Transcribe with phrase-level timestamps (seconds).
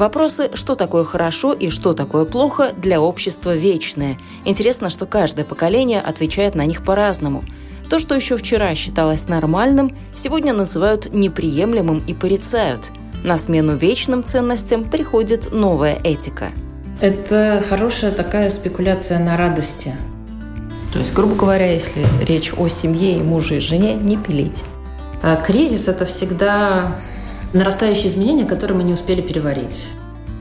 [0.00, 4.16] Вопросы, что такое хорошо и что такое плохо, для общества вечные.
[4.46, 7.44] Интересно, что каждое поколение отвечает на них по-разному.
[7.90, 12.92] То, что еще вчера считалось нормальным, сегодня называют неприемлемым и порицают.
[13.24, 16.48] На смену вечным ценностям приходит новая этика.
[17.02, 19.94] Это хорошая такая спекуляция на радости.
[20.94, 24.64] То есть, грубо говоря, если речь о семье и муже и жене, не пилить.
[25.22, 26.96] А кризис– это всегда
[27.52, 29.88] нарастающие изменения, которые мы не успели переварить.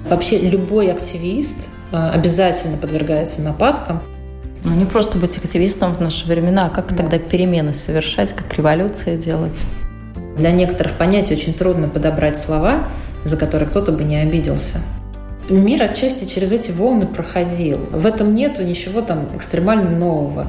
[0.08, 4.02] Вообще любой активист а, обязательно подвергается нападкам.
[4.64, 6.98] Ну, не просто быть активистом в наши времена, а как да.
[6.98, 9.64] тогда перемены совершать, как революции делать?
[10.38, 12.88] Для некоторых понятий очень трудно подобрать слова,
[13.24, 14.80] за которые кто-то бы не обиделся.
[15.50, 17.80] Мир отчасти через эти волны проходил.
[17.92, 20.48] В этом нету ничего там экстремально нового.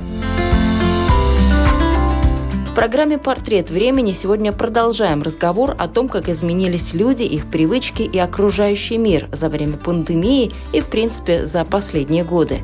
[2.70, 8.16] В программе «Портрет времени» сегодня продолжаем разговор о том, как изменились люди, их привычки и
[8.16, 12.60] окружающий мир за время пандемии и, в принципе, за последние годы.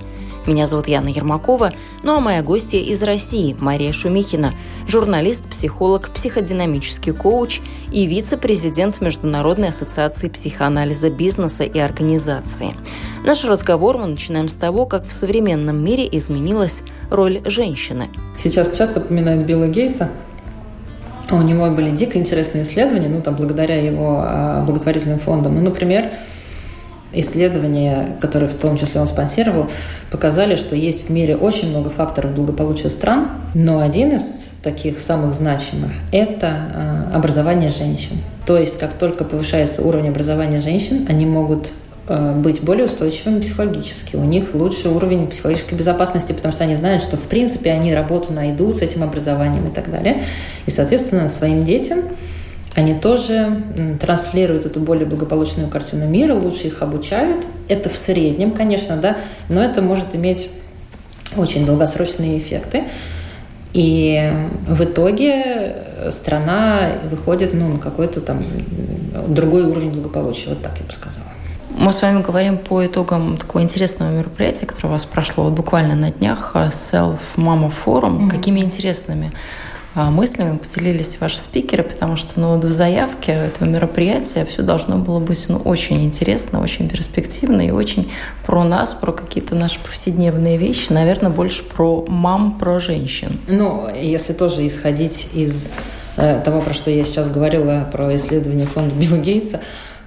[0.46, 1.72] Меня зовут Яна Ермакова,
[2.04, 4.52] ну а моя гостья из России Мария Шумихина,
[4.86, 12.76] журналист, психолог, психодинамический коуч и вице-президент Международной ассоциации психоанализа бизнеса и организации.
[13.24, 18.08] Наш разговор мы начинаем с того, как в современном мире изменилась роль женщины.
[18.38, 20.10] Сейчас часто упоминают Билла Гейтса,
[21.32, 25.56] у него были дико интересные исследования, ну, там, благодаря его а, благотворительным фондам.
[25.56, 26.12] Ну, например,
[27.20, 29.68] исследования, которые в том числе он спонсировал,
[30.10, 35.34] показали, что есть в мире очень много факторов благополучия стран, но один из таких самых
[35.34, 38.16] значимых– это а, образование женщин.
[38.46, 41.72] То есть, как только повышается уровень образования женщин, они могут
[42.08, 44.14] Э, быть более устойчивыми психологически.
[44.16, 48.32] У них лучший уровень психологической безопасности, потому что они знают, что в принципе они работу
[48.32, 50.22] найдут с этим образованием и так далее.
[50.66, 52.00] И, соответственно, своим детям
[52.76, 53.62] они тоже
[54.00, 57.46] транслируют эту более благополучную картину мира, лучше их обучают.
[57.68, 59.16] Это в среднем, конечно, да,
[59.48, 60.50] но это может иметь
[61.36, 62.84] очень долгосрочные эффекты.
[63.72, 64.30] И
[64.68, 68.44] в итоге страна выходит ну, на какой-то там
[69.26, 71.26] другой уровень благополучия, вот так я бы сказала.
[71.78, 75.94] Мы с вами говорим по итогам такого интересного мероприятия, которое у вас прошло вот буквально
[75.94, 78.18] на днях, э, Self Mama Forum.
[78.18, 78.30] Mm-hmm.
[78.30, 84.62] Какими интересными а, мыслями поделились ваши спикеры, потому что ну, в заявке этого мероприятия все
[84.62, 88.12] должно было быть ну, очень интересно, очень перспективно и очень
[88.44, 93.40] про нас, про какие-то наши повседневные вещи, наверное, больше про мам, про женщин.
[93.48, 95.70] Ну, если тоже исходить из
[96.16, 99.60] э, того, про что я сейчас говорила, про исследование фонда Билла Гейтса,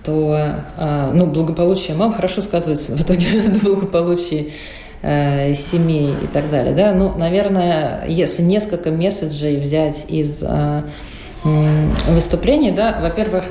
[0.04, 0.36] то
[0.78, 4.54] а, ну, благополучие мам хорошо сказывается в итоге на благополучии
[5.02, 6.74] э, семей и так далее.
[6.74, 6.94] Да?
[6.94, 10.82] Ну, наверное, если несколько месседжей взять из э,
[12.08, 13.46] выступлений, да, во-первых,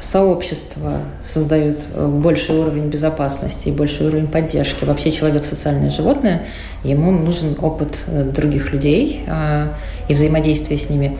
[0.00, 4.84] сообщество создают больший уровень безопасности и больший уровень поддержки.
[4.84, 6.42] Вообще человек социальное животное,
[6.82, 9.68] ему нужен опыт других людей э,
[10.08, 11.16] и взаимодействие с ними.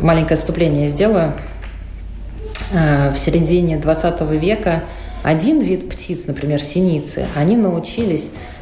[0.00, 1.34] Маленькое отступление сделаю.
[2.72, 4.82] Э, в середине 20 века
[5.22, 8.55] один вид птиц, например, синицы, они научились э,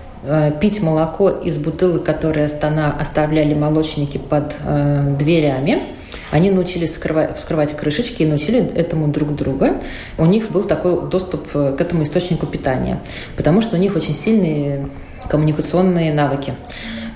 [0.60, 5.82] пить молоко из бутылок, которые оставляли молочники под э, дверями.
[6.30, 9.76] Они научились вскрывать, вскрывать крышечки и научили этому друг друга.
[10.18, 13.00] У них был такой доступ к этому источнику питания,
[13.36, 14.88] потому что у них очень сильные
[15.28, 16.54] коммуникационные навыки.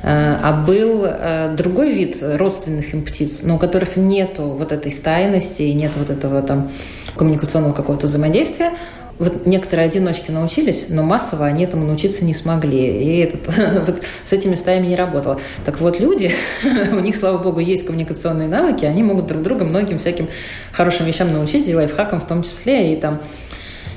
[0.03, 4.93] Э, а был э, другой вид родственных им птиц, но у которых нет вот этой
[4.93, 6.71] стайности и нет вот этого там
[7.17, 8.71] коммуникационного какого-то взаимодействия.
[9.19, 12.87] Вот некоторые одиночки научились, но массово они этому научиться не смогли.
[12.87, 13.49] И этот,
[13.87, 15.41] вот с этими стаями не работало.
[15.65, 16.33] Так вот, люди,
[16.93, 20.29] у них, слава богу, есть коммуникационные навыки, они могут друг друга многим всяким
[20.73, 23.21] хорошим вещам научить, и лайфхакам в том числе, и там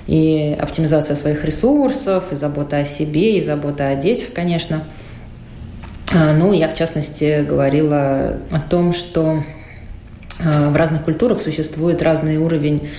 [0.07, 4.83] и оптимизация своих ресурсов, и забота о себе, и забота о детях, конечно–
[6.13, 9.44] а, ну, я, в частности, говорила о том, что
[10.44, 12.89] а, в разных культурах существует разный уровень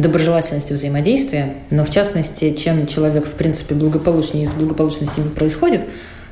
[0.00, 5.82] доброжелательности взаимодействия, но в частности, чем человек, в принципе, благополучнее из благополучной семьи происходит,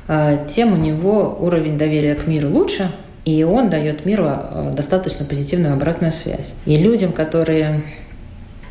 [0.07, 2.89] а, тем у него уровень доверия к миру лучше,
[3.25, 4.27] и он дает миру
[4.73, 6.53] достаточно позитивную обратную связь.
[6.65, 7.83] И людям, которые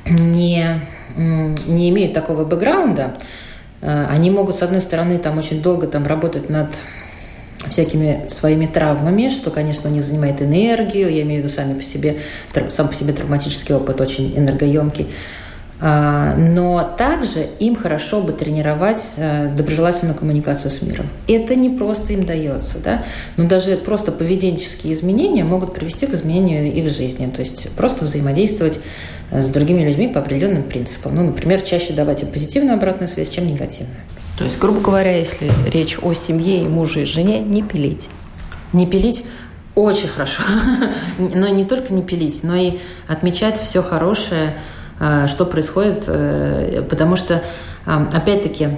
[0.06, 0.80] не,
[1.16, 3.14] не имеют такого бэкграунда,
[3.80, 6.68] Они могут, с одной стороны, там очень долго там работать над
[7.68, 12.18] всякими своими травмами, что, конечно, не занимает энергию, я имею в виду сами по себе,
[12.68, 15.08] сам по себе травматический опыт очень энергоемкий.
[15.80, 21.06] А, но также им хорошо бы тренировать э, доброжелательную коммуникацию с миром.
[21.28, 23.04] Это не просто им дается, да?
[23.36, 28.80] но даже просто поведенческие изменения могут привести к изменению их жизни, то есть просто взаимодействовать
[29.30, 31.14] э, с другими людьми по определенным принципам.
[31.14, 34.00] Ну, например, чаще давать им позитивную обратную связь, чем негативную.
[34.38, 38.08] То есть, грубо говоря, если речь о семье и муже и жене, не пилить.
[38.72, 39.24] Не пилить
[39.74, 40.42] очень хорошо.
[41.18, 44.54] но не только не пилить, но и отмечать все хорошее,
[45.00, 47.42] Э, что происходит, э, потому что,
[47.86, 48.68] опять-таки,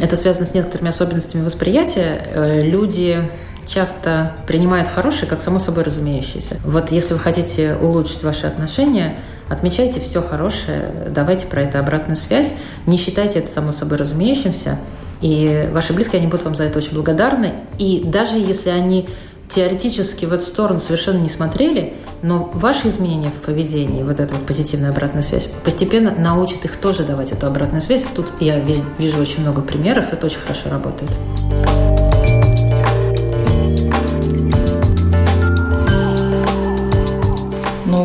[0.00, 2.22] это связано с некоторыми особенностями восприятия.
[2.32, 3.28] Э, люди
[3.66, 6.56] часто принимают хорошее как само собой разумеющееся.
[6.64, 9.18] Вот если вы хотите улучшить ваши отношения,
[9.52, 12.52] отмечайте все хорошее, давайте про это обратную связь,
[12.86, 14.78] не считайте это само собой разумеющимся,
[15.20, 17.52] и ваши близкие, они будут вам за это очень благодарны.
[17.78, 19.08] И даже если они
[19.48, 24.44] теоретически в эту сторону совершенно не смотрели, но ваши изменения в поведении, вот эта вот
[24.44, 28.04] позитивная обратная связь, постепенно научит их тоже давать эту обратную связь.
[28.14, 31.10] Тут я вижу очень много примеров, это очень хорошо работает.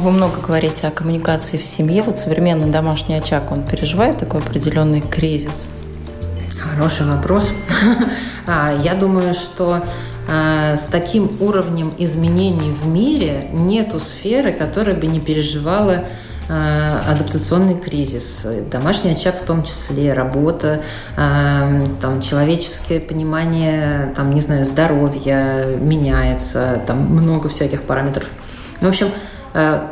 [0.07, 2.01] Вы много говорите о коммуникации в семье.
[2.01, 5.67] Вот современный домашний очаг, он переживает такой определенный кризис?
[6.59, 7.51] Хороший вопрос.
[8.49, 9.83] А, я думаю, что
[10.29, 16.05] а, с таким уровнем изменений в мире нету сферы, которая бы не переживала
[16.47, 20.81] а, адаптационный кризис, домашний очаг в том числе, работа,
[21.17, 28.27] там, человеческое понимание, там, не знаю, здоровья меняется, там много всяких параметров.
[28.79, 29.09] В общем,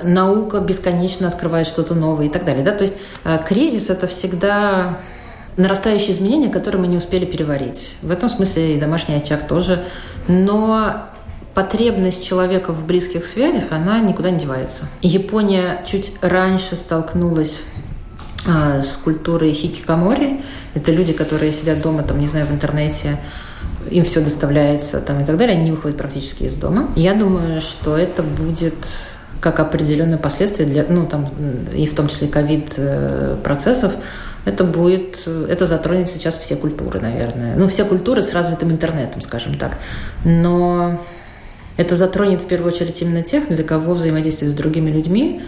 [0.04, 2.64] наука бесконечно открывает что-то новое и так далее.
[2.64, 2.72] Да?
[2.72, 2.96] То есть
[3.48, 5.00] кризис– это всегда
[5.58, 7.96] нарастающие изменения, которые мы не успели переварить.
[8.02, 9.84] В этом смысле и домашний очаг тоже.
[10.28, 11.08] Но
[11.54, 14.84] потребность человека в близких связях, она никуда не девается.
[15.02, 17.62] Япония чуть раньше столкнулась
[18.46, 20.42] а, с культурой хикикамори.
[20.74, 23.18] Это люди, которые сидят дома, там, не знаю, в интернете,
[23.90, 26.90] им все доставляется там, и так далее, они не выходят практически из дома.
[26.96, 28.76] Я думаю, что это будет
[29.46, 31.30] как определенное последствие для, ну, там,
[31.72, 33.94] и в том числе ковид э, процессов,
[34.44, 37.56] это будет, это затронет сейчас все культуры, наверное.
[37.56, 39.78] Ну, все культуры с развитым интернетом, скажем так.
[40.24, 41.00] Но
[41.78, 45.44] это затронет в первую очередь именно тех, для кого взаимодействие с другими людьми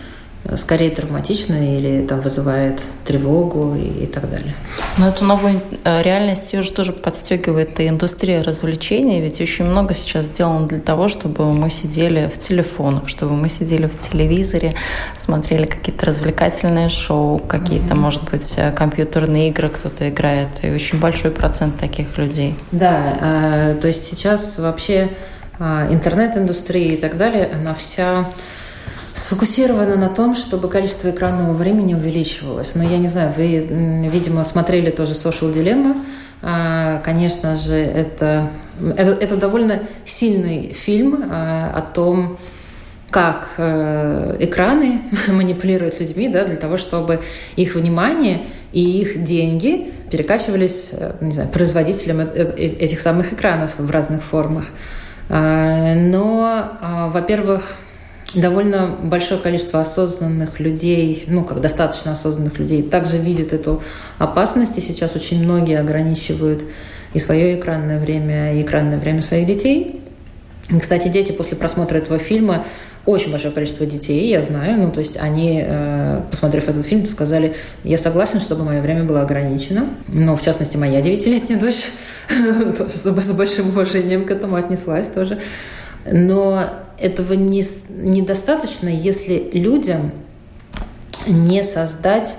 [0.55, 4.55] скорее травматично или там вызывает тревогу и, и так далее.
[4.97, 10.25] Но эту новую э, реальность уже тоже подстегивает и индустрия развлечений, ведь очень много сейчас
[10.25, 14.75] сделано для того, чтобы мы сидели в телефонах, чтобы мы сидели в телевизоре,
[15.15, 17.99] смотрели какие-то развлекательные шоу, какие-то, mm-hmm.
[17.99, 22.55] может быть, э, компьютерные игры кто-то играет, и очень большой процент таких людей.
[22.71, 25.09] Да, э, то есть сейчас вообще
[25.59, 28.25] э, интернет-индустрия и так далее, она вся
[29.27, 32.75] сфокусирована на том, чтобы количество экранного времени увеличивалось.
[32.75, 33.67] Но я не знаю, вы,
[34.09, 36.01] видимо, смотрели тоже Social Dilemma.
[36.41, 38.49] А, конечно же, это,
[38.95, 42.37] это, это довольно сильный фильм а, о том,
[43.09, 47.21] как э, экраны манипулируют людьми да, для того, чтобы
[47.57, 48.41] их внимание
[48.71, 54.67] и их деньги перекачивались э, не знаю, производителям этих самых экранов в разных формах.
[55.29, 57.75] А, но, во-первых,
[58.33, 63.81] довольно большое количество осознанных людей, ну, как достаточно осознанных людей, также видят эту
[64.17, 66.65] опасность, и сейчас очень многие ограничивают
[67.13, 70.01] и свое экранное время, и экранное время своих детей.
[70.69, 72.65] И, кстати, дети после просмотра этого фильма,
[73.05, 77.55] очень большое количество детей, я знаю, ну, то есть они, э, посмотрев этот фильм, сказали,
[77.85, 79.87] я согласен, чтобы мое время было ограничено.
[80.09, 81.85] Но, в частности, моя девятилетняя дочь
[82.93, 85.39] с большим уважением к этому отнеслась тоже.
[86.05, 90.11] Но этого не, недостаточно, если людям
[91.27, 92.35] не создать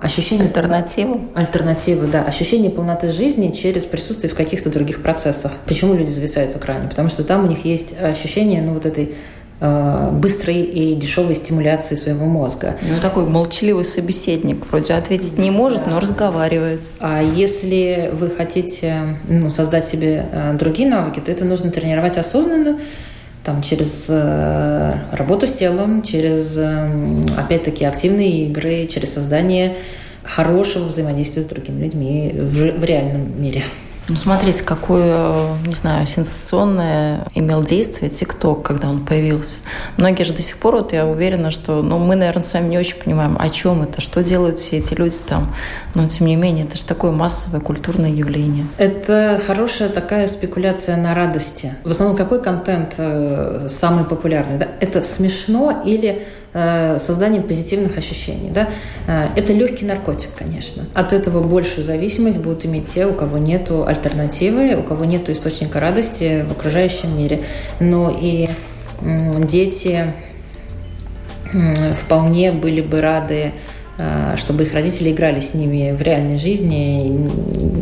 [0.00, 1.20] ощущение альтернативу.
[1.34, 2.22] Альтернативу, да.
[2.22, 5.52] Ощущение полноты жизни через присутствие в каких-то других процессах.
[5.66, 6.88] Почему люди зависают в экране?
[6.88, 9.14] Потому что там у них есть ощущение, ну, вот этой
[9.60, 12.76] э, быстрой и дешевой стимуляции своего мозга.
[12.82, 14.64] Ну, такой молчаливый собеседник.
[14.70, 15.90] Вроде ответить не может, да.
[15.90, 16.80] но разговаривает.
[17.00, 22.78] А если вы хотите ну, создать себе э, другие навыки, то это нужно тренировать осознанно,
[23.48, 29.78] там, через э, работу с телом, через, э, опять-таки, активные игры, через создание
[30.22, 33.64] хорошего взаимодействия с другими людьми в, в реальном мире.
[34.08, 39.58] Ну, смотрите, какое, не знаю, сенсационное имел действие ТикТок, когда он появился.
[39.98, 42.78] Многие же до сих пор, вот я уверена, что ну, мы, наверное, с вами не
[42.78, 45.54] очень понимаем, о чем это, что делают все эти люди там.
[45.94, 48.66] Но, тем не менее, это же такое массовое культурное явление.
[48.78, 51.74] Это хорошая такая спекуляция на радости.
[51.84, 54.58] В основном, какой контент э, самый популярный?
[54.58, 54.68] Да?
[54.80, 56.26] Это смешно или
[56.98, 58.50] созданием позитивных ощущений.
[58.50, 58.68] Да?
[59.06, 60.84] Э, это легкий наркотик, конечно.
[60.94, 65.80] От этого большую зависимость будут иметь те, у кого нет альтернативы, у кого нет источника
[65.80, 67.42] радости в окружающем мире.
[67.80, 68.48] Но и
[69.00, 70.12] дети
[71.94, 73.52] вполне были бы рады
[73.96, 77.30] э, чтобы их родители играли с ними в реальной жизни,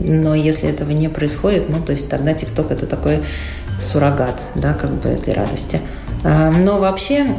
[0.09, 3.21] но если этого не происходит, ну, то есть тогда ТикТок– это такой
[3.81, 5.81] суррогат, да, как бы этой радости.
[6.23, 7.37] Но вообще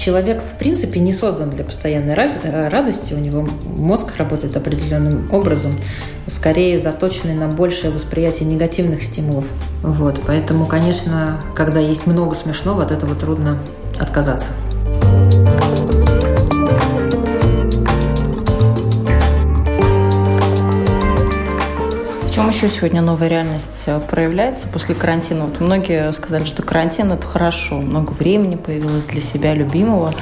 [0.00, 5.72] человек, в принципе, не создан для постоянной э, радости, у него мозг работает определенным образом,
[6.26, 9.46] скорее заточенный на большее восприятие негативных стимулов.
[9.82, 13.58] Вот, поэтому, конечно, когда есть много смешного, от этого трудно
[13.98, 14.50] отказаться.
[22.50, 25.46] Еще сегодня новая реальность э, проявляется после карантина?
[25.46, 30.12] Вот многие сказали, что карантин– это хорошо, много времени появилось для себя любимого.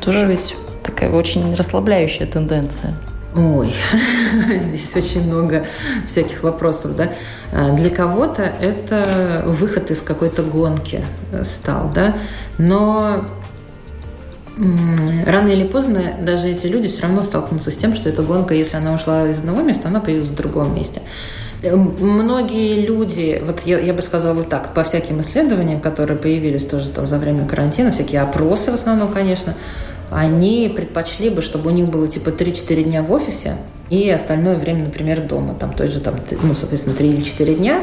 [0.00, 0.54] Тоже ведь
[0.84, 2.94] такая очень расслабляющая тенденция.
[3.34, 3.74] Ой,
[4.60, 5.66] здесь очень много
[6.06, 7.12] всяких вопросов, да.
[7.52, 12.16] А, для кого-то это выход из какой-то гонки э, стал, да,
[12.58, 13.26] но
[15.26, 18.76] рано или поздно даже эти люди все равно столкнутся с тем, что эта гонка, если
[18.76, 21.02] она ушла из одного места, она появилась в другом месте.
[21.74, 27.08] Многие люди, вот я, я бы сказала так, по всяким исследованиям, которые появились тоже там
[27.08, 29.54] за время карантина, всякие опросы в основном, конечно,
[30.10, 33.56] они предпочли бы, чтобы у них было типа 3-4 дня в офисе,
[33.90, 37.80] и остальное время, например, дома, там, то же, там, ну, соответственно, 3 или 4 дня,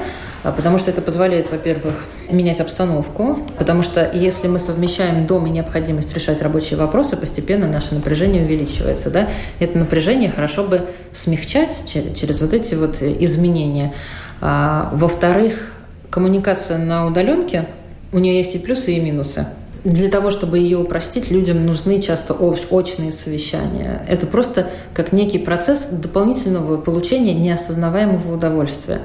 [0.52, 6.14] потому что это позволяет, во-первых, менять обстановку, потому что если мы совмещаем дом и необходимость
[6.14, 10.82] решать рабочие вопросы, постепенно наше напряжение увеличивается, да, это напряжение хорошо бы
[11.14, 13.94] смягчать через, через вот эти вот изменения.
[14.42, 15.74] А, во-вторых,
[16.10, 17.66] коммуникация на удаленке,
[18.12, 19.48] у нее есть и плюсы, и минусы.
[19.84, 24.06] Для того, чтобы ее упростить, людям нужны часто очные совещания.
[24.08, 29.02] Это просто как некий процесс дополнительного получения неосознаваемого удовольствия.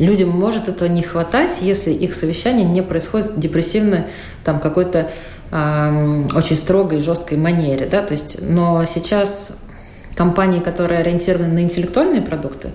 [0.00, 4.04] Людям может этого не хватать, если их совещание не происходит в депрессивной
[4.44, 5.10] там, какой-то
[5.50, 7.86] э, очень строгой и жесткой манере.
[7.86, 8.02] Да?
[8.02, 9.52] То есть, но сейчас
[10.16, 12.70] компании, которые ориентированы на интеллектуальные продукты,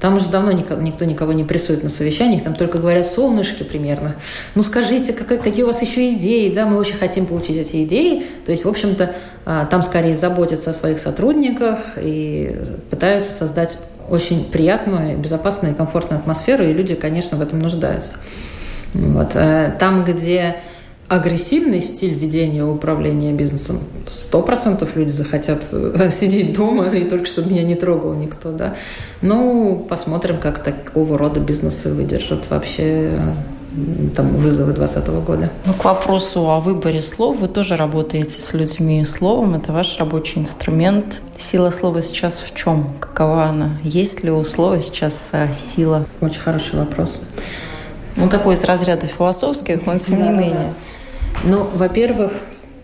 [0.00, 4.14] там уже давно никто, никого не прессует на совещаниях, там только говорят солнышки примерно.
[4.54, 6.52] Ну скажите, как, какие у вас еще идеи?
[6.52, 8.24] Да, мы очень хотим получить эти идеи.
[8.44, 9.14] То есть, в общем-то,
[9.46, 12.56] а, там скорее заботятся о своих сотрудниках и
[12.90, 13.78] пытаются создать
[14.08, 18.12] очень приятную, безопасную и комфортную атмосферу, и люди, конечно, в этом нуждаются.
[18.94, 19.34] Вот.
[19.34, 20.56] Э, там, где
[21.08, 27.50] агрессивный стиль ведения управления бизнесом, сто процентов люди захотят э, сидеть дома и только чтобы
[27.50, 28.76] меня не трогал никто, да.
[29.20, 33.18] Ну, посмотрим, как такого рода бизнесы выдержат вообще
[34.14, 35.50] там, вызовы 2020 года.
[35.64, 37.38] Ну, к вопросу о выборе слов.
[37.38, 39.54] Вы тоже работаете с людьми и словом.
[39.54, 41.22] Это ваш рабочий инструмент.
[41.36, 42.94] Сила слова сейчас в чем?
[43.00, 43.78] Какова она?
[43.82, 46.06] Есть ли у слова сейчас э, сила?
[46.20, 47.20] Очень хороший вопрос.
[48.16, 50.74] Ну, такой из разряда философских, но тем не менее.
[51.44, 52.32] Ну, во-первых,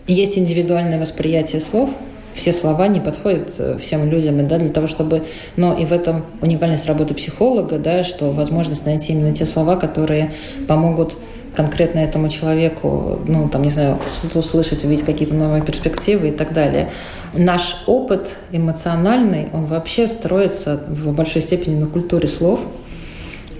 [0.07, 1.91] есть индивидуальное восприятие слов.
[2.39, 5.25] Все слова не подходят э, всем людям, и, да, для того, чтобы...
[5.57, 10.31] Но и в этом уникальность работы психолога, да, что возможность найти именно те слова, которые
[10.65, 11.17] помогут
[11.53, 16.53] конкретно этому человеку, ну, там, не знаю, что-то услышать, увидеть какие-то новые перспективы и так
[16.53, 16.91] далее.
[17.33, 22.61] Наш опыт эмоциональный, он вообще строится в большой степени на культуре слов.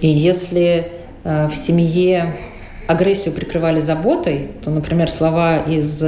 [0.00, 0.90] И если
[1.24, 2.34] э, в семье
[2.86, 6.02] агрессию прикрывали заботой, то, например, слова из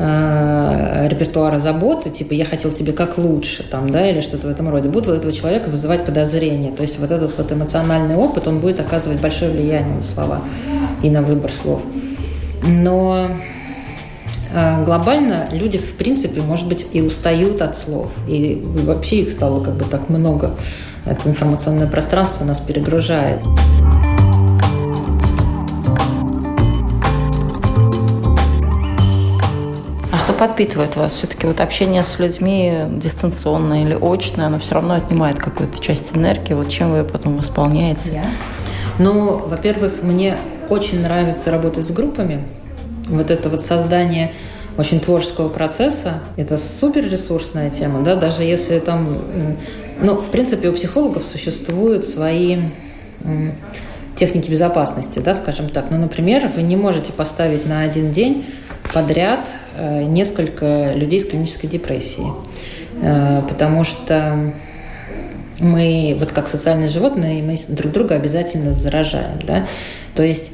[0.00, 4.70] э, репертуара заботы, типа «я хотел тебе как лучше», там, да, или что-то в этом
[4.70, 6.72] роде, будут у этого человека вызывать подозрение.
[6.72, 10.40] То есть вот этот вот эмоциональный опыт, он будет оказывать большое влияние на слова
[11.02, 11.82] и на выбор слов.
[12.66, 13.28] Но
[14.54, 18.10] э, глобально люди, в принципе, может быть, и устают от слов.
[18.26, 20.54] И вообще их стало как бы так много.
[21.04, 23.40] Это информационное пространство нас перегружает.
[30.40, 31.12] Подпитывает вас?
[31.12, 36.54] Все-таки вот общение с людьми дистанционное или очное, оно все равно отнимает какую-то часть энергии.
[36.54, 38.14] Вот чем вы потом восполняете?
[38.14, 38.30] Я?
[38.98, 40.38] Ну, во-первых, мне
[40.70, 42.42] очень нравится работать с группами.
[43.08, 44.32] Вот это вот создание
[44.78, 46.20] очень творческого процесса.
[46.38, 49.18] Это супер ресурсная тема, да, даже если там...
[50.00, 52.62] Ну, в принципе, у психологов существуют свои
[54.16, 55.90] техники безопасности, да, скажем так.
[55.90, 58.46] Ну, например, вы не можете поставить на один день
[58.92, 62.32] подряд э, несколько людей с клинической депрессией,
[63.02, 64.52] э, потому что
[65.60, 69.66] мы, вот как социальные животные, мы друг друга обязательно заражаем, да,
[70.14, 70.52] то есть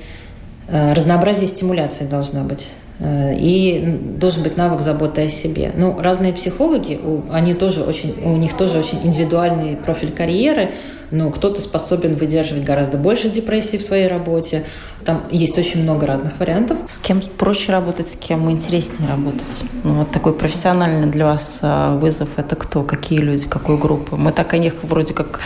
[0.68, 2.68] э, разнообразие стимуляции должно быть.
[2.98, 5.70] Э, и должен быть навык заботы о себе.
[5.76, 6.98] Ну, разные психологи,
[7.30, 10.70] они тоже очень, у них тоже очень индивидуальный профиль карьеры,
[11.10, 14.64] но кто-то способен выдерживать гораздо больше депрессии в своей работе.
[15.04, 16.78] Там есть очень много разных вариантов.
[16.86, 19.60] С кем проще работать, с кем интереснее работать?
[19.84, 22.82] Ну, вот такой профессиональный для вас э, вызов– это кто?
[22.82, 24.16] Какие люди, какой группы?
[24.16, 25.40] Мы так о них вроде как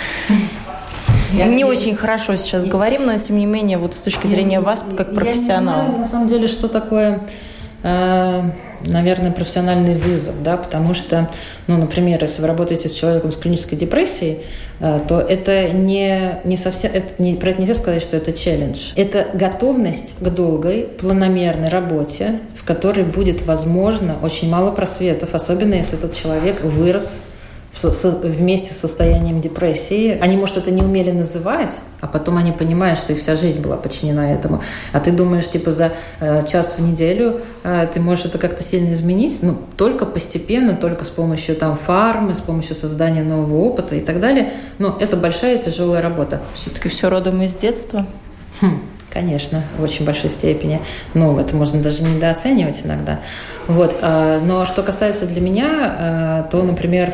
[1.33, 2.71] я не очень хорошо сейчас я...
[2.71, 5.83] говорим, но тем не менее, вот с точки зрения я, вас как профессионала.
[5.83, 7.23] Я не знаю, на самом деле, что такое
[7.83, 8.43] э,
[8.87, 11.29] наверное, профессиональный вызов, да, потому что,
[11.67, 14.41] ну, например, если вы работаете с человеком с клинической депрессией,
[14.81, 18.93] э, то это не, не совсем, это не, про это нельзя сказать, что это челлендж.
[18.97, 25.99] Это готовность к долгой, планомерной работе, в которой будет, возможно, очень мало просветов, особенно если
[25.99, 27.21] этот человек вырос
[27.83, 30.19] вместе с состоянием депрессии.
[30.21, 33.77] Они, может, это не умели называть, а потом они понимают, что их вся жизнь была
[33.77, 34.63] подчинена этому.
[34.93, 38.93] А ты думаешь, типа, за э, час в неделю э, ты можешь это как-то сильно
[38.93, 39.39] изменить?
[39.43, 44.21] Ну, только постепенно, только с помощью там фармы, с помощью создания нового опыта и так
[44.21, 44.53] далее.
[44.79, 46.43] Но это большая тяжелая работа.
[46.55, 48.07] Все-таки все родом из детства?
[48.61, 48.81] Хм.
[49.13, 50.81] Конечно, в очень большой степени.
[51.15, 53.19] Ну, это можно даже недооценивать иногда.
[53.67, 53.97] Вот.
[54.01, 57.13] Э, но что касается для меня, то, например,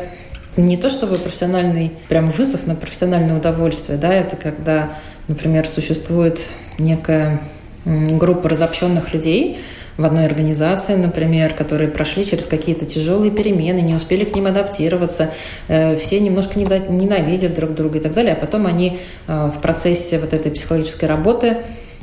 [0.57, 3.97] не то чтобы профессиональный прям вызов, но профессиональное удовольствие.
[3.97, 4.93] Да, это когда,
[5.27, 6.41] например, существует
[6.77, 7.41] некая
[7.85, 9.59] группа разобщенных людей
[9.97, 15.31] в одной организации, например, которые прошли через какие-то тяжелые перемены, не успели к ним адаптироваться,
[15.67, 20.19] э, все немножко ненавидят друг друга и так далее, а потом они э, в процессе
[20.19, 21.57] вот этой психологической работы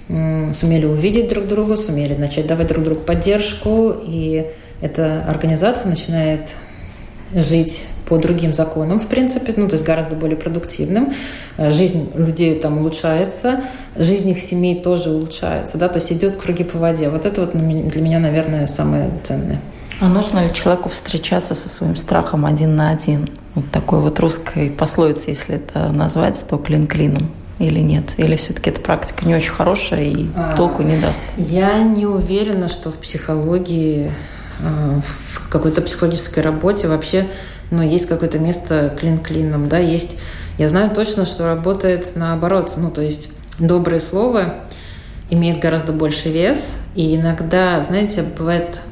[0.06, 4.46] сумели увидеть друг друга, сумели начать давать друг другу поддержку, и
[4.82, 6.50] эта организация начинает
[7.32, 11.12] жить по другим законам, в принципе, ну, то есть гораздо более продуктивным.
[11.56, 13.62] Э, жизнь людей там улучшается,
[13.96, 17.08] жизнь их семей тоже улучшается, да, то есть идет круги по воде.
[17.08, 19.60] Вот это вот для меня, наверное, самое ценное.
[20.00, 23.28] А нужно ли человеку встречаться со своим страхом один на один?
[23.54, 28.14] Вот такой вот русской пословицей, если это назвать, то клин клином или нет?
[28.16, 31.22] Или все-таки эта практика не очень хорошая и а, толку не даст?
[31.36, 34.10] Я не уверена, что в психологии,
[34.60, 37.26] э, в какой-то психологической работе вообще
[37.74, 40.16] но есть какое-то место клин-клином, да, есть...
[40.56, 44.54] Я знаю точно, что работает наоборот, ну, то есть доброе слово
[45.30, 48.82] имеет гораздо больше вес, и иногда, знаете, бывает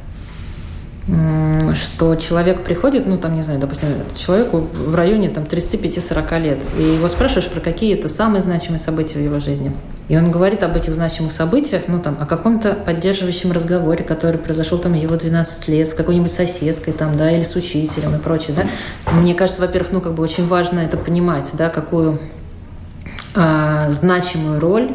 [1.75, 6.83] что человек приходит, ну, там, не знаю, допустим, человеку в районе там 35-40 лет, и
[6.83, 9.73] его спрашиваешь про какие-то самые значимые события в его жизни.
[10.09, 14.79] И он говорит об этих значимых событиях, ну, там, о каком-то поддерживающем разговоре, который произошел
[14.79, 19.13] там его 12 лет, с какой-нибудь соседкой, там, да, или с учителем и прочее, да.
[19.13, 22.21] Мне кажется, во-первых, ну, как бы очень важно это понимать, да, какую
[23.35, 24.95] а, значимую роль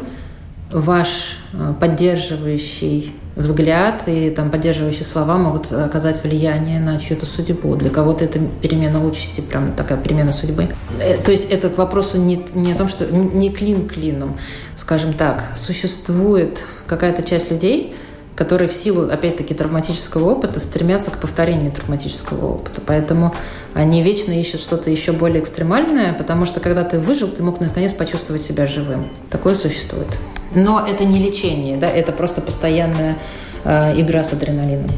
[0.70, 7.76] ваш а, поддерживающий взгляд и там поддерживающие слова могут оказать влияние на чью-то судьбу.
[7.76, 10.68] Для кого-то это перемена участи, прям такая перемена судьбы.
[11.00, 14.36] Э, то есть это к вопросу не, не о том, что не клин клином,
[14.74, 15.44] скажем так.
[15.56, 17.94] Существует какая-то часть людей,
[18.38, 22.80] которые в силу, опять-таки, травматического опыта стремятся к повторению травматического опыта.
[22.86, 23.34] Поэтому
[23.74, 27.92] они вечно ищут что-то еще более экстремальное, потому что когда ты выжил, ты мог наконец
[27.92, 29.08] почувствовать себя живым.
[29.28, 30.06] Такое существует.
[30.54, 33.18] Но это не лечение, да, это просто постоянная
[33.64, 34.88] э, игра с адреналином.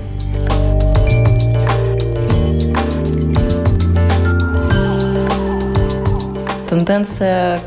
[6.69, 7.61] Тенденция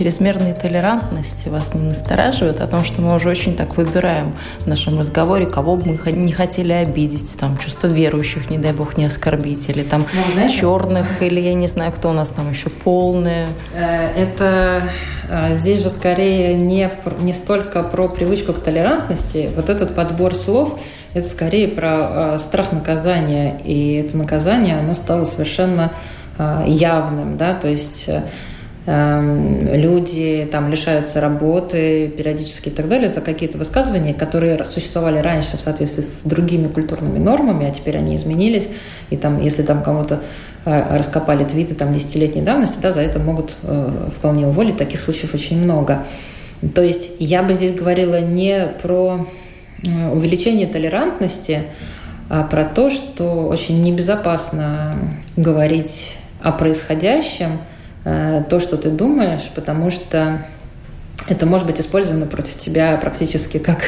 [0.00, 4.66] к чрезмерной толерантности вас не настораживает, о том, что мы уже очень так выбираем в
[4.66, 9.04] нашем разговоре, кого бы мы не хотели обидеть, там, чувство верующих, не дай бог, не
[9.04, 12.70] оскорбить, или там ну, знаете, черных, или я не знаю, кто у нас там еще
[12.70, 13.48] полные.
[13.74, 14.84] Э, это
[15.28, 19.50] а, здесь же скорее не, не столько про привычку к толерантности.
[19.54, 20.80] Вот этот подбор слов–
[21.12, 23.60] это скорее про а, страх наказания.
[23.64, 25.92] И это наказание, оно стало совершенно
[26.38, 27.36] а, явным.
[27.36, 27.52] Да?
[27.52, 28.22] То есть э,
[28.86, 35.60] люди там лишаются работы периодически и так далее за какие-то высказывания, которые существовали раньше в
[35.60, 38.68] соответствии с другими культурными нормами, а теперь они изменились.
[39.10, 40.20] И там, если там кому-то
[40.64, 44.78] а, раскопали твиты там десятилетней давности, да, за это могут э, вполне уволить.
[44.78, 46.04] Таких случаев очень много.
[46.74, 49.26] То есть я бы здесь говорила не про
[49.82, 51.64] э, увеличение толерантности,
[52.28, 54.96] а про то, что очень небезопасно
[55.36, 60.44] говорить о происходящем, э, то, что ты думаешь, потому что
[61.28, 63.82] это может быть использовано против тебя практически как,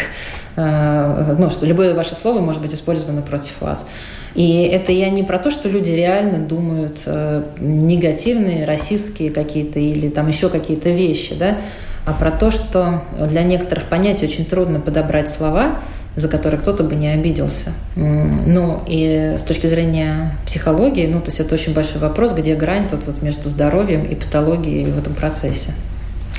[0.56, 3.86] э, ну, что любое ваше слово может быть использовано против вас.
[4.34, 10.08] И это я не про то, что люди реально думают э, негативные, расистские какие-то или
[10.08, 11.58] там еще какие-то вещи, да,
[12.06, 15.78] а про то, что для некоторых понятий очень трудно подобрать слова,
[16.14, 17.72] за которые кто-то бы не обиделся.
[17.96, 22.88] Ну, и с точки зрения психологии, ну, то есть это очень большой вопрос, где грань
[22.88, 25.70] тут вот между здоровьем и патологией в этом процессе.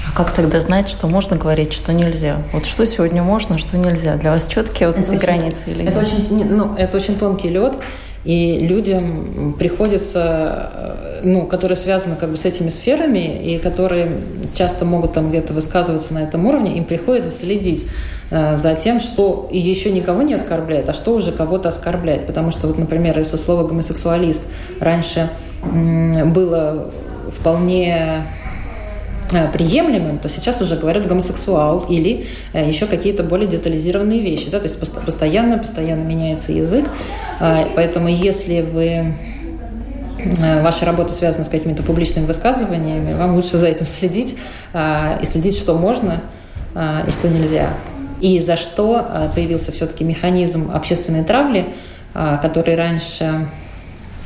[0.07, 2.37] А как тогда знать, что можно говорить, что нельзя?
[2.51, 4.15] Вот что сегодня можно, что нельзя?
[4.17, 6.07] Для вас четкие вот это эти очень, границы или это нет?
[6.07, 7.77] Очень, ну, это очень тонкий лед.
[8.25, 14.07] И людям приходится, э, ну, которые связаны как бы с этими сферами и которые
[14.53, 17.85] часто могут там где-то высказываться на этом уровне, им приходится следить
[18.31, 22.25] э, за тем, что еще никого не оскорбляет, а что уже кого-то оскорбляет.
[22.25, 24.43] Потому что вот, например, если слово гомосексуалист
[24.79, 25.29] раньше
[25.63, 26.91] было
[27.29, 28.25] вполне
[29.53, 34.49] приемлемым, то сейчас уже говорят гомосексуал или э, еще какие-то более детализированные вещи.
[34.49, 34.59] Да?
[34.59, 36.89] То есть постоянно, постоянно меняется язык.
[37.39, 39.15] А, поэтому если вы
[40.19, 44.35] э, ваша работа связана с какими-то публичными высказываниями, вам лучше за этим следить
[44.73, 46.21] и следить, что можно
[46.75, 47.75] и что нельзя.
[48.19, 51.67] И за что появился все-таки механизм общественной травли,
[52.13, 53.47] который раньше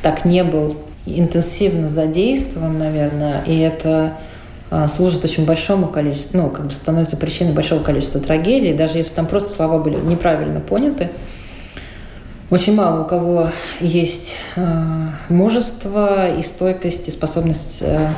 [0.02, 0.76] так не был
[1.16, 4.14] интенсивно задействован, наверное, и это
[4.88, 9.26] служит очень большому количеству, ну, как бы становится причиной большого количества трагедий, даже если там
[9.26, 11.08] просто слова были неправильно поняты.
[12.50, 18.10] Очень мало у кого есть э, мужество и стойкость, и способность э,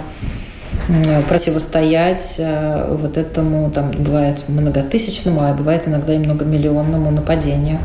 [1.29, 7.81] противостоять э, вот этому, там, бывает многотысячному, а бывает иногда и многомиллионному нападению.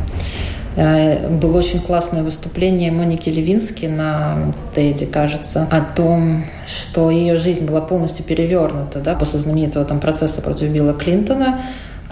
[0.75, 7.65] Э, было очень классное выступление Моники Левински на TED, кажется, о том, что ее жизнь
[7.65, 11.61] была полностью перевернута да, после знаменитого там процесса против Билла Клинтона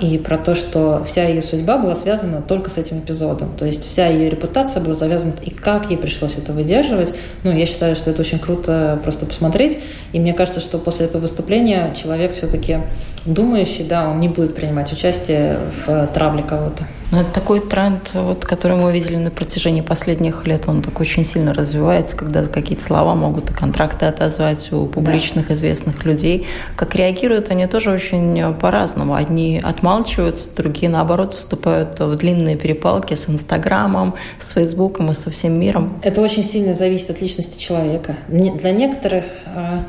[0.04, 3.56] и про то, что вся ее судьба была связана только с этим эпизодом.
[3.58, 7.14] То есть вся ее репутация была завязана, и как ей пришлось это выдерживать.
[7.44, 9.80] Ну, я считаю, что это очень круто просто посмотреть.
[10.12, 12.80] И мне кажется, что после этого выступления человек все-таки
[13.26, 16.86] думающий, да, он не будет принимать участие в травле кого-то.
[17.12, 21.24] Но это такой тренд, вот, который мы видели на протяжении последних лет, он так очень
[21.24, 25.54] сильно развивается, когда какие-то слова могут и контракты отозвать у публичных да.
[25.54, 26.48] известных людей.
[26.76, 29.14] Как реагируют они тоже очень по-разному.
[29.14, 29.62] Одни
[29.94, 36.00] отмалчиваются, другие, наоборот, вступают в длинные перепалки с Инстаграмом, с Фейсбуком и со всем миром.
[36.02, 38.16] Это очень сильно зависит от личности человека.
[38.28, 39.84] Для некоторых а,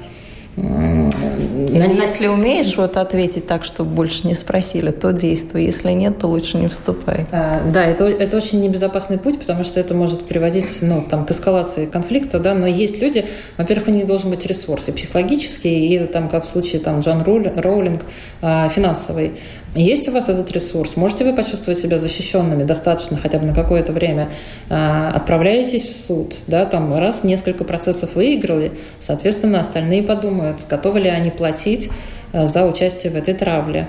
[0.56, 5.64] если умеешь вот ответить так, чтобы больше не спросили, то действуй.
[5.64, 7.26] Если нет, то лучше не вступай.
[7.32, 11.30] А, да, это, это очень небезопасный путь, потому что это может приводить ну, там, к
[11.32, 12.38] эскалации конфликта.
[12.38, 12.54] Да?
[12.54, 13.24] Но есть люди,
[13.58, 17.24] во-первых, у них должен быть ресурс и психологический, и там, как в случае там, Джон
[17.24, 18.02] Роулинг,
[18.40, 19.32] а, финансовый.
[19.74, 20.94] Есть у вас этот ресурс?
[20.94, 24.30] Можете вы почувствовать себя защищенными достаточно хотя бы на какое-то время?
[24.70, 31.08] А, отправляетесь в суд, да, там раз несколько процессов выиграли, соответственно, остальные подумают, готовы ли
[31.08, 31.90] они платить
[32.32, 33.88] а, за участие в этой травле.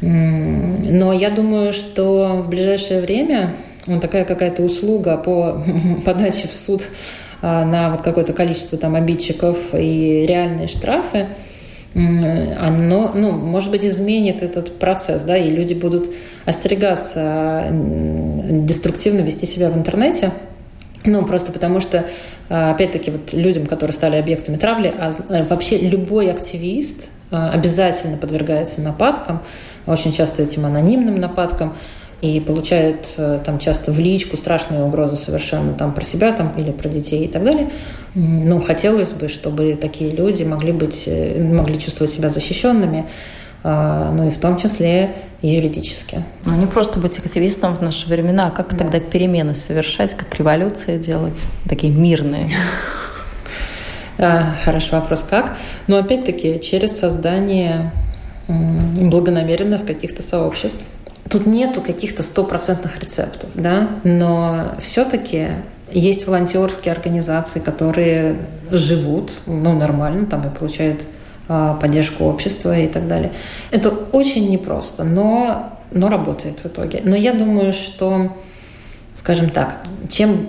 [0.00, 3.52] Но я думаю, что в ближайшее время
[3.86, 5.64] вот такая какая-то услуга по
[6.04, 6.82] подаче в суд
[7.42, 11.26] а, на вот какое-то количество там обидчиков и реальные штрафы–
[11.96, 16.10] оно, ну, может быть, изменит этот процесс, да, и люди будут
[16.44, 20.30] остерегаться деструктивно вести себя в интернете,
[21.06, 22.04] ну, просто потому что,
[22.50, 28.18] а, опять-таки, вот людям, которые стали объектами травли, а э, вообще любой активист а, обязательно
[28.18, 29.40] подвергается нападкам,
[29.86, 31.74] очень часто этим анонимным нападкам,
[32.22, 36.70] и получает э, там часто в личку страшные угрозы совершенно там про себя там или
[36.70, 37.70] про детей и так далее.
[38.14, 43.06] Ну, хотелось бы, чтобы такие люди могли быть, э, могли чувствовать себя защищенными,
[43.62, 46.24] а, ну и в том числе юридически.
[46.44, 48.78] Ну, не просто быть активистом в наши времена, а как да.
[48.78, 52.48] тогда перемены совершать, как революции делать, такие мирные?
[54.18, 55.58] А, хороший вопрос, как?
[55.88, 57.92] Но опять-таки через создание
[58.48, 60.80] благонамеренных каких-то сообществ.
[61.30, 65.48] Тут нету каких-то стопроцентных рецептов, да, но все-таки
[65.90, 68.36] есть волонтерские организации, которые
[68.70, 71.06] живут, ну, нормально, там и получают
[71.48, 73.32] а, поддержку общества и так далее.
[73.70, 77.00] Это очень непросто, но, но работает в итоге.
[77.04, 78.36] Но я думаю, что,
[79.14, 79.76] скажем так,
[80.08, 80.48] чем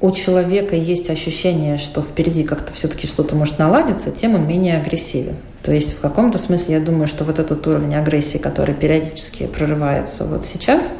[0.00, 5.36] у человека есть ощущение, что впереди как-то все-таки что-то может наладиться, тем он менее агрессивен.
[5.64, 10.24] То есть в каком-то смысле я думаю, что вот этот уровень агрессии, который периодически прорывается
[10.24, 10.92] вот сейчас,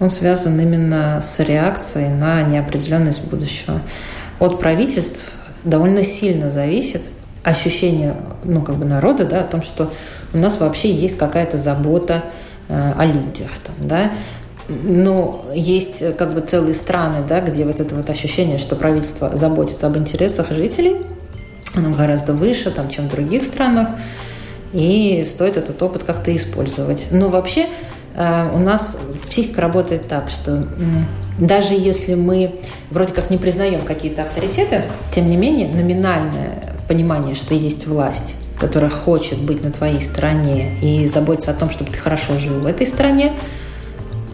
[0.00, 3.80] он связан именно с реакцией на неопределенность будущего.
[4.40, 7.02] От правительств довольно сильно зависит,
[7.44, 9.92] ощущение, ну, как бы народа, да, о том, что
[10.34, 12.24] у нас вообще есть какая-то забота
[12.68, 14.10] э, о людях, там, да,
[14.68, 19.36] но есть э, как бы целые страны, да, где вот это вот ощущение, что правительство
[19.36, 20.96] заботится об интересах жителей,
[21.74, 23.88] оно гораздо выше, там, чем в других странах,
[24.72, 27.08] и стоит этот опыт как-то использовать.
[27.10, 27.66] Но вообще
[28.14, 30.66] э, у нас психика работает так, что
[31.38, 37.54] даже если мы вроде как не признаем какие-то авторитеты, тем не менее номинальное понимание, что
[37.54, 42.36] есть власть, которая хочет быть на твоей стороне и заботиться о том, чтобы ты хорошо
[42.36, 43.32] жил в этой стране,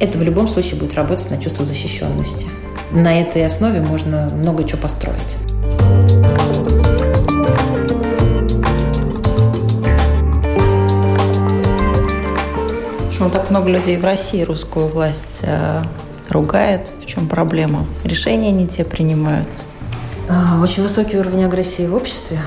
[0.01, 2.47] это в любом случае будет работать на чувство защищенности.
[2.93, 5.37] На этой основе можно много чего построить.
[13.17, 15.83] Почему так много людей в России русскую власть э,
[16.29, 16.93] ругает?
[17.01, 17.87] В чем проблема?
[18.05, 19.65] Решения не те принимаются.
[20.29, 22.39] А, очень высокий уровень агрессии в обществе.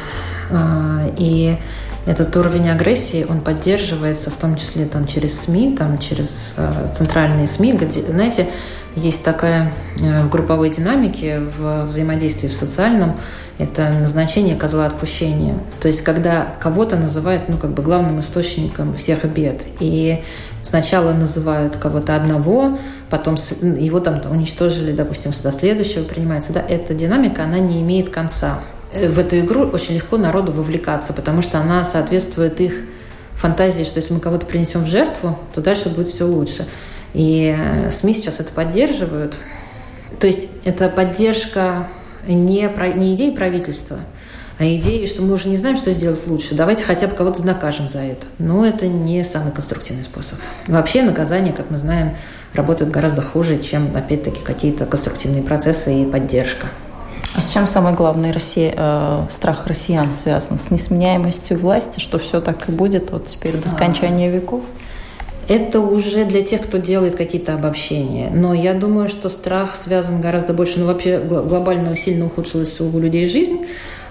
[0.52, 1.58] А, и
[2.06, 7.48] этот уровень агрессии, он поддерживается в том числе там, через СМИ, там, через э, центральные
[7.48, 8.48] СМИ, где, знаете,
[8.96, 13.18] есть такая э, в групповой динамике, в взаимодействии в социальном,
[13.58, 15.58] это назначение козла отпущения.
[15.82, 19.64] То есть, когда кого-то называют, ну, как бы главным источником всех бед.
[19.80, 20.24] И
[20.62, 26.54] сначала называют кого-то одного, потом его там уничтожили, допустим, до следующего принимается.
[26.54, 28.62] Да, эта динамика, она не имеет конца.
[28.94, 32.74] Э, в эту игру очень легко народу вовлекаться, потому что она соответствует их
[33.36, 36.66] фантазии, что если мы кого-то принесем в жертву, то дальше будет все лучше.
[37.14, 39.40] И э, СМИ сейчас это поддерживают.
[40.20, 41.88] То есть это поддержка
[42.28, 44.00] не, про, не идеи правительства,
[44.58, 46.54] а идеи, что мы уже не знаем, что сделать лучше.
[46.54, 48.28] Давайте хотя бы кого-то накажем за это.
[48.38, 50.38] Но это не самый конструктивный способ.
[50.68, 52.16] Вообще наказание, как мы знаем,
[52.54, 56.68] работает гораздо хуже, чем, опять-таки, какие-то конструктивные процессы и поддержка.
[57.36, 60.58] А с чем самое главное Россия, э, страх россиян связан?
[60.58, 64.64] С несменяемостью власти, что все так и будет вот теперь до скончания веков?
[65.50, 68.30] Это уже для тех, кто делает какие-то обобщения.
[68.34, 70.80] Но я думаю, что страх связан гораздо больше.
[70.80, 73.66] Ну, вообще глобально сильно ухудшилась у людей жизнь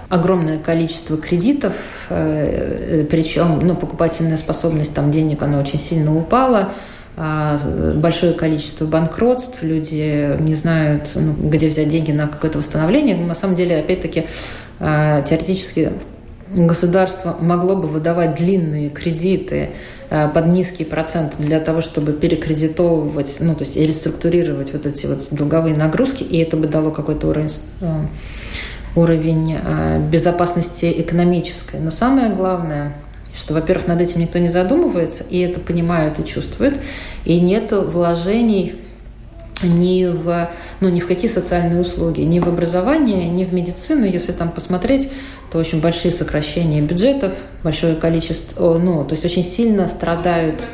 [0.09, 1.75] огромное количество кредитов,
[2.09, 6.71] э, э, причем ну, покупательная способность там, денег, она очень сильно упала.
[7.21, 7.59] А,
[7.95, 13.17] большое количество банкротств, люди не знают, ну, где взять деньги на какое-то восстановление.
[13.17, 14.23] Но на самом деле, опять-таки,
[14.79, 15.91] а, теоретически
[16.51, 19.69] государство могло бы выдавать длинные кредиты
[20.09, 25.05] а, под низкий процент для того, чтобы перекредитовывать, ну, то есть и реструктурировать вот эти
[25.05, 27.51] вот долговые нагрузки, и это бы дало какой-то уровень
[28.95, 29.55] уровень
[30.09, 31.79] безопасности экономической.
[31.79, 32.95] Но самое главное–
[33.33, 36.79] что, во-первых, над этим никто не задумывается, и это понимают и чувствуют,
[37.25, 38.75] и нет вложений
[39.63, 44.05] ни в, ну, ни в какие социальные услуги, ни в образование, ни в медицину.
[44.05, 45.09] Если там посмотреть,
[45.51, 50.65] то очень большие сокращения бюджетов, большое количество, ну, то есть очень сильно страдают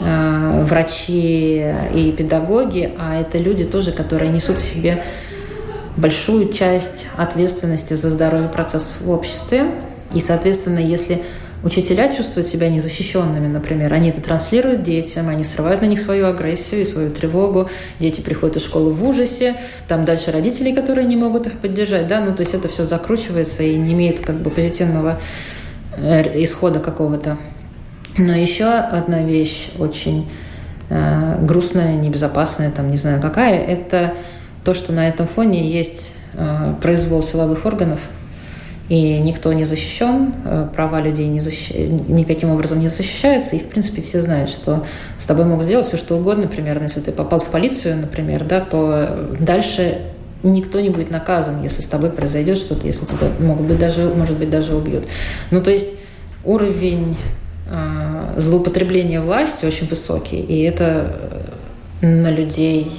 [0.00, 5.02] э, врачи и педагоги, а это люди тоже, которые несут в себе
[5.96, 9.66] большую часть ответственности за здоровье процессов в обществе.
[10.14, 11.22] И, соответственно, если
[11.62, 13.92] Учителя чувствуют себя незащищенными, например.
[13.92, 17.68] Они это транслируют детям, они срывают на них свою агрессию и свою тревогу.
[17.98, 22.20] Дети приходят из школы в ужасе, там дальше родители, которые не могут их поддержать, да,
[22.20, 25.20] ну то есть это все закручивается и не имеет как бы позитивного
[25.98, 27.36] э, исхода какого-то.
[28.16, 30.30] Но еще одна вещь очень
[30.88, 34.14] э, грустная, небезопасная, там не знаю какая, это
[34.64, 38.00] то, что на этом фоне есть э, произвол силовых органов–
[38.90, 41.70] и никто не защищен, э, права людей не защищ...
[42.08, 44.84] никаким образом не защищаются, и, в принципе, все знают, что
[45.16, 48.60] с тобой могут сделать все, что угодно, примерно, если ты попал в полицию, например, да,
[48.60, 49.98] то дальше
[50.42, 54.36] никто не будет наказан, если с тобой произойдет что-то, если тебя могут быть даже, может
[54.36, 55.04] быть, даже убьют.
[55.52, 55.94] Ну, то есть
[56.44, 57.16] уровень
[57.68, 61.14] э, злоупотребления властью очень высокий, и это
[62.02, 62.90] э, на людей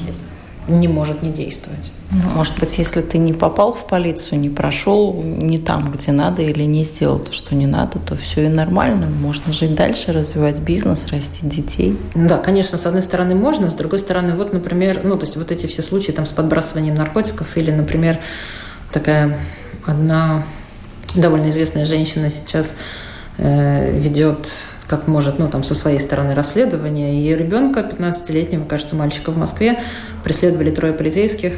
[0.67, 1.91] не может не действовать.
[2.11, 6.41] Ну, может быть, если ты не попал в полицию, не прошел не там, где надо,
[6.41, 9.07] или не сделал то, что не надо, то все и нормально.
[9.07, 11.97] Можно жить дальше, развивать бизнес, растить детей.
[12.13, 15.51] Да, конечно, с одной стороны можно, с другой стороны, вот, например, ну, то есть вот
[15.51, 18.19] эти все случаи там с подбрасыванием наркотиков или, например,
[18.91, 19.37] такая
[19.85, 20.43] одна
[21.15, 22.73] довольно известная женщина сейчас
[23.37, 24.49] э, ведет
[24.91, 27.13] как может, ну, там, со своей стороны расследования.
[27.13, 29.79] Ее ребенка, 15-летнего, кажется, мальчика в Москве,
[30.21, 31.53] преследовали трое полицейских,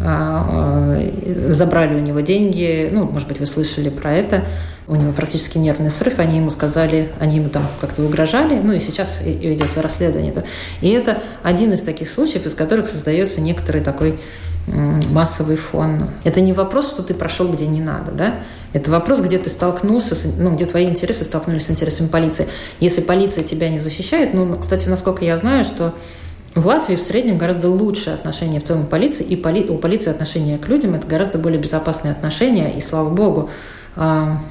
[0.00, 4.42] а, а, забрали у него деньги, ну, может быть, вы слышали про это,
[4.86, 8.80] у него практически нервный срыв, они ему сказали, они ему там как-то угрожали, ну и
[8.80, 10.32] сейчас ведется расследование.
[10.80, 14.18] И это один из таких случаев, из которых создается некоторый такой
[15.10, 16.10] массовый фон.
[16.24, 18.34] Это не вопрос, что ты прошел где не надо, да?
[18.72, 22.46] Это вопрос, где ты столкнулся, с, ну, где твои интересы столкнулись с интересами полиции.
[22.80, 25.94] Если полиция тебя не защищает, ну, кстати, насколько я знаю, что
[26.54, 30.58] в Латвии в среднем гораздо лучшее отношение в целом полиции, и поли, у полиции отношение
[30.58, 33.50] к людям– это гораздо более безопасные отношения, и слава богу.
[33.96, 34.42] А,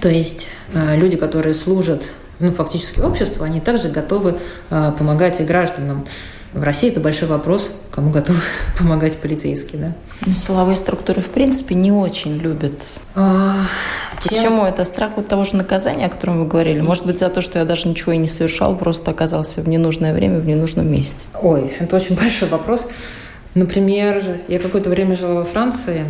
[0.00, 4.38] то есть а, люди, которые служат ну, фактически обществу, они также готовы
[4.70, 6.04] а, помогать и гражданам.
[6.52, 8.38] В России это большой вопрос, кому готовы
[8.78, 9.92] помогать полицейские, да?
[10.26, 13.00] Ну, силовые структуры, в принципе, не очень любят.
[13.14, 13.64] А,
[14.22, 14.42] Почему?
[14.42, 14.64] Чем?
[14.64, 16.80] Это страх вот того же наказания, о котором вы говорили?
[16.80, 20.12] Может быть, за то, что я даже ничего и не совершал, просто оказался в ненужное
[20.12, 21.26] время, в ненужном месте?
[21.40, 22.86] Ой, это очень большой вопрос.
[23.54, 26.04] Например, я какое-то время жила во Франции,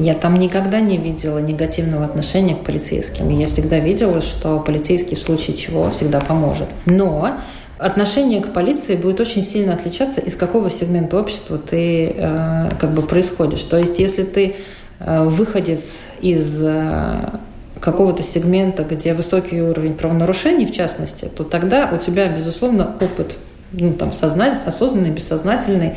[0.00, 3.28] я там никогда не видела негативного отношения к полицейским.
[3.28, 6.68] Я всегда видела, что полицейский в случае чего всегда поможет.
[6.86, 7.30] Но
[7.80, 13.02] отношение к полиции будет очень сильно отличаться, из какого сегмента общества ты э, как бы
[13.02, 13.62] происходишь.
[13.62, 14.56] То есть, если ты
[15.00, 17.30] э, выходец из э,
[17.80, 23.38] какого-то сегмента, где высокий уровень правонарушений, в частности, то тогда у тебя, безусловно, опыт
[23.72, 25.94] ну, там, сознательный, осознанный, бессознательный,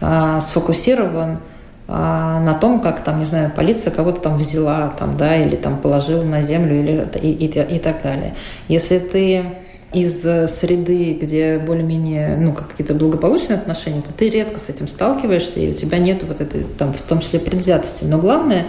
[0.00, 1.40] э, сфокусирован
[1.88, 5.78] э, на том, как там, не знаю, полиция кого-то там взяла, там, да, или там
[5.78, 8.34] положила на землю, или и, и, и так далее.
[8.68, 9.56] Если ты
[9.92, 15.60] из э, среды, где более-менее, ну, какие-то благополучные отношения, то ты редко с этим сталкиваешься,
[15.60, 18.04] и у тебя нет вот этой, там, в том числе предвзятости.
[18.04, 18.66] Но главное,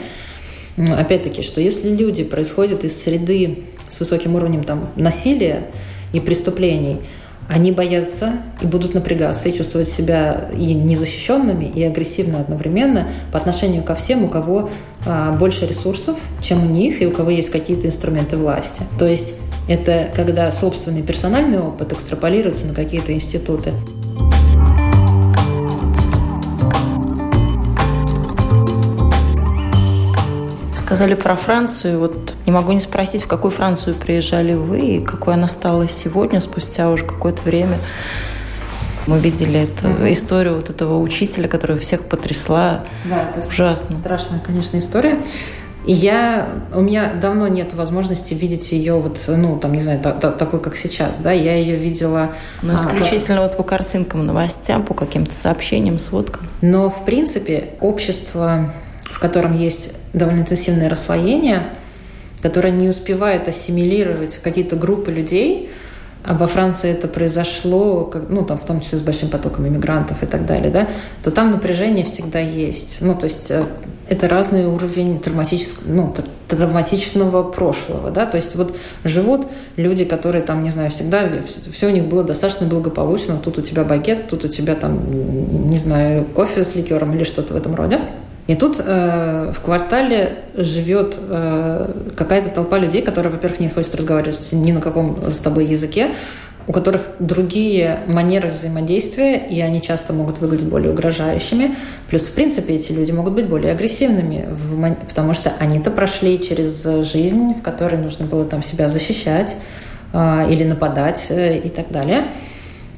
[0.77, 5.67] опять-таки, что если люди происходят из среды с высоким уровнем там, насилия
[6.13, 7.01] и преступлений,
[7.49, 13.81] они боятся и будут напрягаться и чувствовать себя и незащищенными, и агрессивно одновременно по отношению
[13.81, 14.69] ко всем, у кого
[15.07, 18.83] а, больше ресурсов, чем у них, и у кого есть какие-то инструменты власти.
[18.99, 19.33] То есть
[19.69, 23.71] это когда собственный персональный опыт экстраполируется на какие-то институты.
[30.75, 31.99] Сказали про Францию.
[31.99, 36.41] Вот не могу не спросить, в какую Францию приезжали вы и какой она стала сегодня,
[36.41, 37.77] спустя уже какое-то время.
[39.05, 40.11] Мы видели эту mm-hmm.
[40.11, 42.85] историю вот этого учителя, которая всех потрясла.
[43.05, 43.95] Да, это ужасно.
[43.97, 45.19] Страшная, конечно, история.
[45.85, 50.11] И я, у меня давно нет возможности видеть ее вот, ну, там, не знаю, та,
[50.11, 52.33] та, такой, как сейчас, да, я ее видела...
[52.61, 56.47] Ну, исключительно а, вот по картинкам, новостям, по каким-то сообщениям, сводкам.
[56.61, 58.71] Но, в принципе, общество,
[59.03, 61.69] в котором есть довольно интенсивное расслоение,
[62.41, 65.69] которое не успевает ассимилировать какие-то группы людей,
[66.25, 70.25] а во Франции это произошло, ну, там, в том числе с большим потоком иммигрантов и
[70.25, 70.87] так далее, да,
[71.23, 72.97] то там напряжение всегда есть.
[73.01, 73.63] Ну, то есть э,
[74.09, 76.15] это разный уровень травматического, ну,
[76.47, 81.29] травматичного прошлого, да, то есть вот живут люди, которые там, не знаю, всегда,
[81.71, 85.77] все у них было достаточно благополучно, тут у тебя багет, тут у тебя там, не
[85.77, 87.99] знаю, кофе с ликером или что-то в этом роде,
[88.47, 94.49] и тут э, в квартале живет э, какая-то толпа людей, которые, во-первых, не хочет разговаривать
[94.53, 96.15] ни на каком с тобой языке,
[96.67, 101.75] у которых другие манеры взаимодействия, и они часто могут выглядеть более угрожающими.
[102.09, 106.83] Плюс, в принципе, эти люди могут быть более агрессивными, в, потому что они-то прошли через
[107.09, 109.55] жизнь, в которой нужно было там себя защищать
[110.13, 112.25] э, или нападать э, и так далее.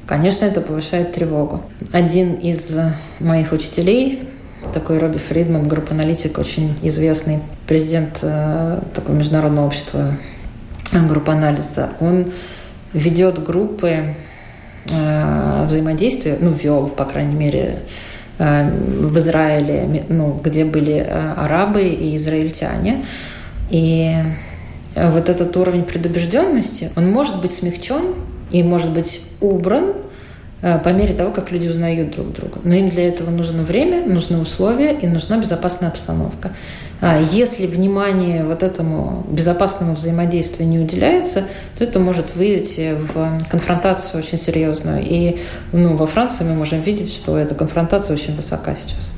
[0.06, 1.62] Конечно, это повышает тревогу.
[1.92, 2.76] Один из
[3.20, 4.28] моих учителей
[4.72, 10.16] такой Робби Фридман, групп-аналитик, очень известный президент э, такого международного общества
[10.92, 11.90] групп-анализа.
[12.00, 12.26] Он
[12.92, 14.14] ведет группы
[14.90, 17.80] э, взаимодействия, ну, вел, по крайней мере,
[18.38, 23.04] э, в Израиле, ну, где были э, арабы и израильтяне.
[23.70, 24.14] И
[24.94, 28.02] вот этот уровень предубежденности, он может быть смягчен
[28.50, 30.11] и может быть убран– Э,
[30.62, 32.60] по мере того, как люди узнают друг друга.
[32.62, 36.52] Но им для этого нужно время, нужны условия и нужна безопасная обстановка.
[37.00, 41.42] А если внимание вот этому безопасному взаимодействию не уделяется,
[41.76, 45.02] то это может выйти в конфронтацию очень серьезную.
[45.04, 45.40] И
[45.72, 49.10] ну, во Франции мы можем видеть, что эта конфронтация очень высока сейчас.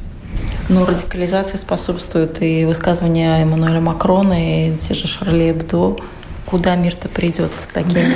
[0.71, 5.99] Ну, радикализации способствуют и высказывания Эммануэля Макрона, и те же Шарли Эбдо.
[6.47, 8.15] Куда мир-то придет с такими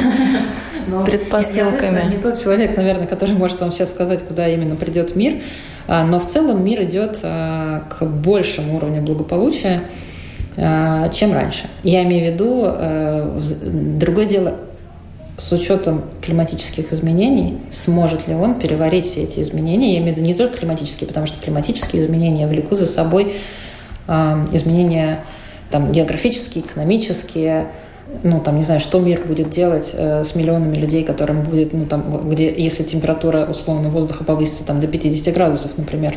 [0.89, 1.97] Но предпосылками.
[1.97, 5.43] Я, не тот человек, наверное, который может вам сейчас сказать, куда именно придет мир,
[5.87, 9.81] а, но в целом мир идет а, к большему уровню благополучия,
[10.57, 11.69] а, чем раньше.
[11.83, 14.55] Я имею в виду, другое дело,
[15.37, 19.93] с учетом климатических изменений, сможет ли он переварить все эти изменения?
[19.93, 23.35] Я имею в виду не только климатические, потому что климатические изменения влекут за собой
[24.09, 25.21] изменения
[25.71, 27.69] там, географические, экономические,
[28.23, 31.87] ну, там, не знаю, что мир будет делать э, с миллионами людей, которым будет, ну,
[31.87, 36.17] там, где, если температура, условно, воздуха повысится там до 50 градусов, например.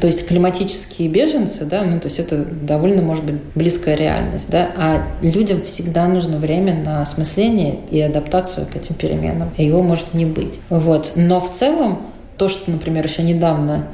[0.00, 4.68] То есть климатические беженцы, да, ну, то есть это довольно, может быть, близкая реальность, да,
[4.76, 10.12] а людям всегда нужно время на осмысление и адаптацию к этим переменам, и его может
[10.12, 10.60] не быть.
[10.68, 11.12] Вот.
[11.16, 12.02] Но в целом
[12.36, 13.86] то, что, например, еще недавно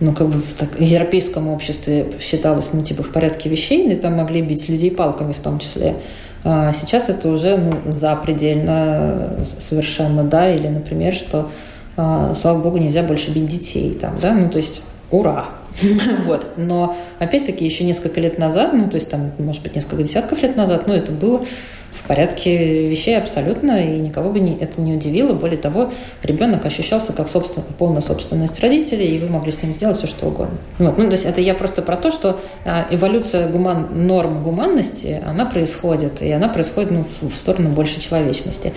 [0.00, 3.94] ну, как бы в, так, в европейском обществе считалось, ну, типа, в порядке вещей, и
[3.94, 5.96] там могли бить людей палками в том числе.
[6.42, 11.50] А сейчас это уже, ну, запредельно совершенно, да, или, например, что,
[11.96, 14.80] а, слава богу, нельзя больше бить детей там, да, ну, то есть,
[15.10, 15.50] ура,
[16.26, 16.46] вот.
[16.56, 20.56] Но, опять-таки, еще несколько лет назад, ну, то есть, там, может быть, несколько десятков лет
[20.56, 21.44] назад, ну, это было
[21.90, 25.32] в порядке вещей абсолютно, и никого бы не, это не удивило.
[25.32, 29.96] Более того, ребенок ощущался как собствен, полная собственность родителей, и вы могли с ним сделать
[29.96, 30.56] все, что угодно.
[30.78, 30.98] Вот.
[30.98, 35.46] Ну, то есть это я просто про то, что а, эволюция гуман, норм гуманности, она
[35.46, 38.72] происходит, и она происходит ну, в, в сторону большей человечности.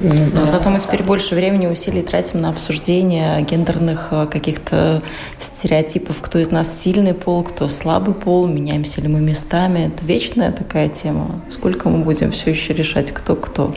[0.00, 5.02] Но зато мы теперь больше времени и усилий тратим на обсуждение гендерных э, каких-то
[5.38, 9.92] стереотипов, кто из нас сильный пол, кто слабый пол, меняемся ли мы местами.
[9.94, 11.42] Это вечная такая тема.
[11.48, 13.74] Сколько мы будем все еще решать, кто кто?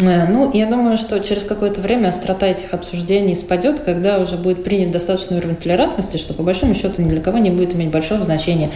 [0.00, 4.62] Э, ну, я думаю, что через какое-то время острота этих обсуждений спадет, когда уже будет
[4.62, 8.24] принят достаточный уровень толерантности, что по большому счету ни для кого не будет иметь большого
[8.24, 8.70] значения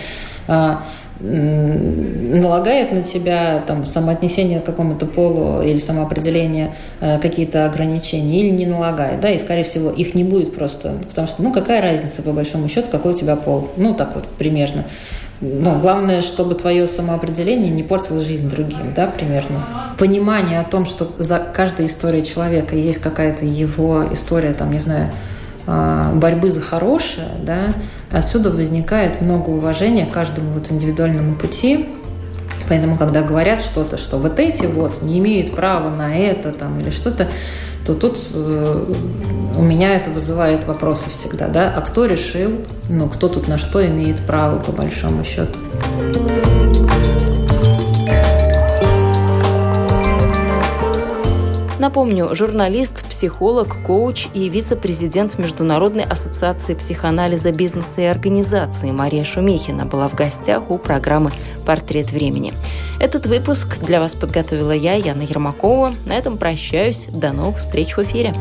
[0.48, 0.82] а,
[1.20, 8.66] налагает на тебя там, самоотнесение к какому-то полу или самоопределение э, какие-то ограничения или не
[8.66, 12.32] налагает, да, и, скорее всего, их не будет просто, потому что, ну, какая разница, по
[12.32, 14.84] большому счету, какой у тебя пол, ну, так вот, примерно.
[15.40, 19.66] Ну, главное, чтобы твое самоопределение не портило жизнь другим, да, примерно.
[19.96, 25.10] Понимание о том, что за каждой историей человека есть какая-то его история, там, не знаю,
[25.66, 27.74] а, борьбы за хорошее, да,
[28.10, 31.88] отсюда возникает много уважения каждому вот индивидуальному пути.
[32.68, 36.90] Поэтому, когда говорят что-то, что вот эти вот не имеют права на это там, или
[36.90, 37.28] что-то,
[37.86, 38.94] то тут э,
[39.56, 42.50] у меня это вызывает вопросы всегда, да, а кто решил,
[42.90, 45.58] ну, кто тут на что имеет право, по большому счету.
[51.88, 60.06] Напомню, журналист, психолог, коуч и вице-президент Международной ассоциации психоанализа бизнеса и организации Мария Шумихина была
[60.08, 61.32] в гостях у программы
[61.64, 62.52] «Портрет времени».
[63.00, 65.94] Этот выпуск для вас подготовила я, Яна Ермакова.
[66.04, 67.06] На этом прощаюсь.
[67.10, 68.34] До новых встреч в эфире.